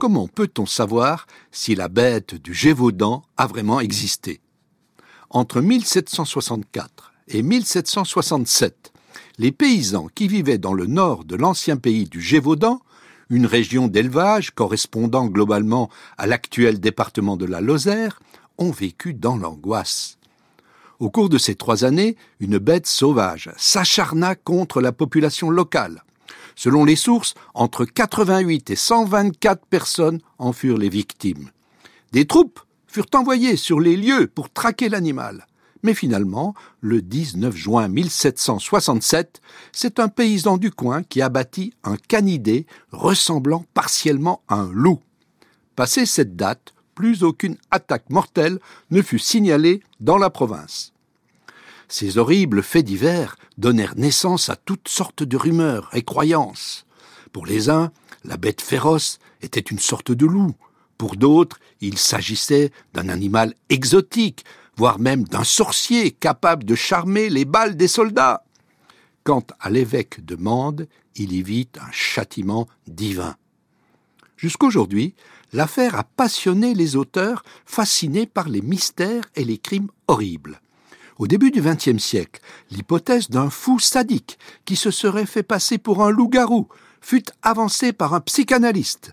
[0.00, 4.40] comment peut-on savoir si la bête du Gévaudan a vraiment existé?
[5.28, 8.94] Entre 1764 et 1767,
[9.36, 12.80] les paysans qui vivaient dans le nord de l'ancien pays du Gévaudan,
[13.28, 18.20] une région d'élevage correspondant globalement à l'actuel département de la Lozère,
[18.56, 20.16] ont vécu dans l'angoisse.
[20.98, 26.04] Au cours de ces trois années, une bête sauvage s'acharna contre la population locale.
[26.56, 31.50] Selon les sources, entre 88 et 124 personnes en furent les victimes.
[32.12, 35.46] Des troupes furent envoyées sur les lieux pour traquer l'animal.
[35.82, 39.40] Mais finalement, le 19 juin 1767,
[39.72, 45.00] c'est un paysan du coin qui abattit un canidé ressemblant partiellement à un loup.
[45.76, 48.58] Passé cette date, plus aucune attaque mortelle
[48.90, 50.92] ne fut signalée dans la province.
[51.92, 56.86] Ces horribles faits divers donnèrent naissance à toutes sortes de rumeurs et croyances.
[57.32, 57.90] Pour les uns,
[58.24, 60.54] la bête féroce était une sorte de loup.
[60.98, 64.44] Pour d'autres, il s'agissait d'un animal exotique,
[64.76, 68.44] voire même d'un sorcier capable de charmer les balles des soldats.
[69.24, 70.86] Quant à l'évêque de Mende,
[71.16, 73.34] il y vit un châtiment divin.
[74.36, 75.16] Jusqu'aujourd'hui,
[75.52, 80.60] l'affaire a passionné les auteurs fascinés par les mystères et les crimes horribles.
[81.20, 82.40] Au début du XXe siècle,
[82.70, 86.68] l'hypothèse d'un fou sadique qui se serait fait passer pour un loup-garou
[87.02, 89.12] fut avancée par un psychanalyste.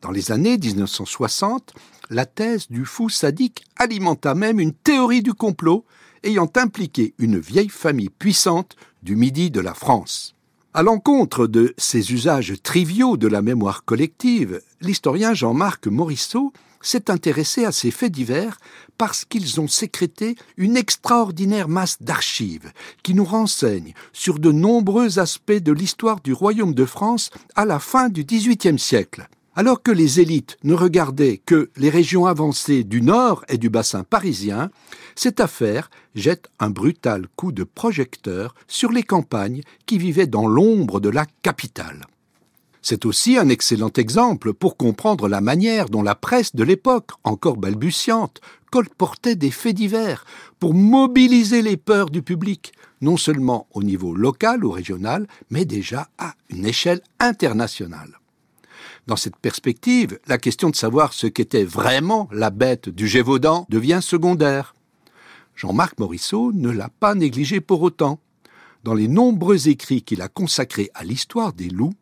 [0.00, 1.74] Dans les années 1960,
[2.08, 5.84] la thèse du fou sadique alimenta même une théorie du complot
[6.22, 10.34] ayant impliqué une vieille famille puissante du midi de la France.
[10.74, 17.66] À l'encontre de ces usages triviaux de la mémoire collective, l'historien Jean-Marc Morisseau s'est intéressé
[17.66, 18.56] à ces faits divers
[18.96, 25.52] parce qu'ils ont sécrété une extraordinaire masse d'archives qui nous renseignent sur de nombreux aspects
[25.52, 29.28] de l'histoire du royaume de France à la fin du XVIIIe siècle.
[29.54, 34.02] Alors que les élites ne regardaient que les régions avancées du nord et du bassin
[34.02, 34.70] parisien,
[35.14, 41.00] cette affaire jette un brutal coup de projecteur sur les campagnes qui vivaient dans l'ombre
[41.00, 42.06] de la capitale.
[42.80, 47.58] C'est aussi un excellent exemple pour comprendre la manière dont la presse de l'époque, encore
[47.58, 50.24] balbutiante, colportait des faits divers
[50.60, 56.08] pour mobiliser les peurs du public, non seulement au niveau local ou régional, mais déjà
[56.16, 58.21] à une échelle internationale.
[59.08, 63.98] Dans cette perspective, la question de savoir ce qu'était vraiment la bête du Gévaudan devient
[64.00, 64.74] secondaire.
[65.56, 68.20] Jean-Marc Morisseau ne l'a pas négligé pour autant.
[68.84, 71.94] Dans les nombreux écrits qu'il a consacrés à l'histoire des loups,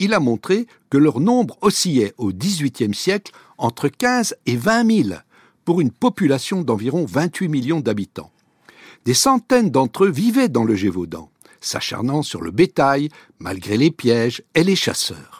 [0.00, 5.20] il a montré que leur nombre oscillait au XVIIIe siècle entre 15 et 20 000
[5.64, 8.32] pour une population d'environ 28 millions d'habitants.
[9.04, 13.08] Des centaines d'entre eux vivaient dans le Gévaudan, s'acharnant sur le bétail
[13.38, 15.39] malgré les pièges et les chasseurs.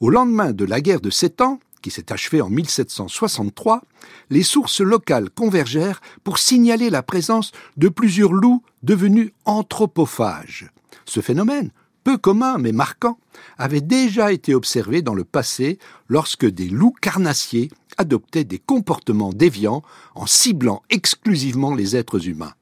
[0.00, 3.82] Au lendemain de la guerre de Sept Ans, qui s'est achevée en 1763,
[4.28, 10.70] les sources locales convergèrent pour signaler la présence de plusieurs loups devenus anthropophages.
[11.06, 11.70] Ce phénomène,
[12.04, 13.18] peu commun mais marquant,
[13.56, 19.82] avait déjà été observé dans le passé lorsque des loups carnassiers adoptaient des comportements déviants
[20.14, 22.52] en ciblant exclusivement les êtres humains.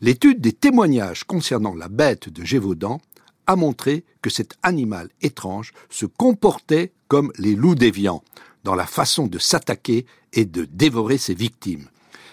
[0.00, 3.00] L'étude des témoignages concernant la bête de Gévaudan
[3.46, 8.22] a montré que cet animal étrange se comportait comme les loups déviants,
[8.64, 11.88] dans la façon de s'attaquer et de dévorer ses victimes,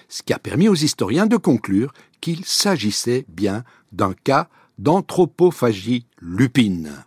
[0.07, 7.03] ce qui a permis aux historiens de conclure qu'il s'agissait bien d'un cas d'anthropophagie lupine.